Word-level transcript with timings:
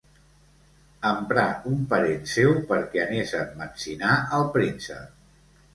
Emprà 1.09 1.43
un 1.73 1.83
parent 1.91 2.25
seu 2.33 2.57
perquè 2.73 3.05
anés 3.05 3.37
a 3.43 3.45
emmetzinar 3.47 4.19
el 4.41 4.53
príncep. 4.59 5.27